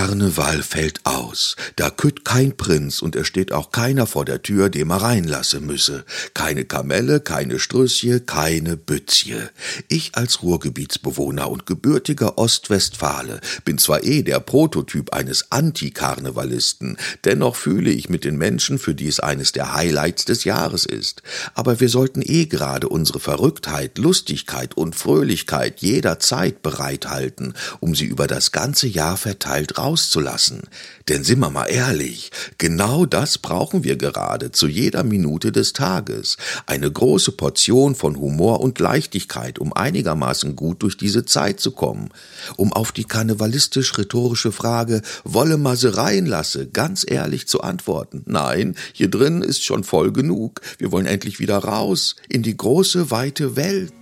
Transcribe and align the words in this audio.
Karneval 0.00 0.62
fällt 0.62 1.04
aus. 1.04 1.56
Da 1.76 1.90
kütt 1.90 2.24
kein 2.24 2.56
Prinz 2.56 3.02
und 3.02 3.16
es 3.16 3.26
steht 3.26 3.52
auch 3.52 3.70
keiner 3.70 4.06
vor 4.06 4.24
der 4.24 4.40
Tür, 4.40 4.70
dem 4.70 4.88
er 4.88 5.02
reinlasse 5.02 5.60
müsse. 5.60 6.06
Keine 6.32 6.64
Kamelle, 6.64 7.20
keine 7.20 7.58
Strösje, 7.58 8.20
keine 8.20 8.78
Bützje. 8.78 9.50
Ich 9.88 10.14
als 10.14 10.42
Ruhrgebietsbewohner 10.42 11.50
und 11.50 11.66
gebürtiger 11.66 12.38
Ostwestfale 12.38 13.42
bin 13.66 13.76
zwar 13.76 14.02
eh 14.02 14.22
der 14.22 14.40
Prototyp 14.40 15.12
eines 15.12 15.52
Antikarnevalisten, 15.52 16.96
dennoch 17.26 17.56
fühle 17.56 17.90
ich 17.90 18.08
mit 18.08 18.24
den 18.24 18.38
Menschen, 18.38 18.78
für 18.78 18.94
die 18.94 19.08
es 19.08 19.20
eines 19.20 19.52
der 19.52 19.74
Highlights 19.74 20.24
des 20.24 20.44
Jahres 20.44 20.86
ist. 20.86 21.22
Aber 21.52 21.78
wir 21.78 21.90
sollten 21.90 22.22
eh 22.24 22.46
gerade 22.46 22.88
unsere 22.88 23.20
Verrücktheit, 23.20 23.98
Lustigkeit 23.98 24.78
und 24.78 24.96
Fröhlichkeit 24.96 25.80
jederzeit 25.80 26.62
bereithalten, 26.62 27.52
um 27.80 27.94
sie 27.94 28.06
über 28.06 28.26
das 28.26 28.50
ganze 28.50 28.86
Jahr 28.86 29.18
verteilt 29.18 29.76
rauszulassen. 29.90 30.62
Denn 31.08 31.24
sind 31.24 31.40
wir 31.40 31.50
mal 31.50 31.66
ehrlich, 31.66 32.30
genau 32.58 33.06
das 33.06 33.38
brauchen 33.38 33.82
wir 33.82 33.96
gerade 33.96 34.52
zu 34.52 34.68
jeder 34.68 35.02
Minute 35.02 35.50
des 35.50 35.72
Tages. 35.72 36.36
Eine 36.66 36.90
große 36.90 37.32
Portion 37.32 37.94
von 37.94 38.16
Humor 38.16 38.60
und 38.60 38.78
Leichtigkeit, 38.78 39.58
um 39.58 39.72
einigermaßen 39.72 40.54
gut 40.54 40.82
durch 40.82 40.96
diese 40.96 41.24
Zeit 41.24 41.58
zu 41.58 41.72
kommen. 41.72 42.10
Um 42.56 42.72
auf 42.72 42.92
die 42.92 43.04
karnevalistisch-rhetorische 43.04 44.52
Frage, 44.52 45.02
wolle 45.24 45.58
Masereien 45.58 46.26
lasse, 46.26 46.68
ganz 46.68 47.04
ehrlich 47.08 47.48
zu 47.48 47.60
antworten. 47.60 48.22
Nein, 48.26 48.76
hier 48.92 49.10
drin 49.10 49.42
ist 49.42 49.64
schon 49.64 49.82
voll 49.82 50.12
genug. 50.12 50.60
Wir 50.78 50.92
wollen 50.92 51.06
endlich 51.06 51.40
wieder 51.40 51.58
raus 51.58 52.14
in 52.28 52.42
die 52.42 52.56
große, 52.56 53.10
weite 53.10 53.56
Welt. 53.56 53.92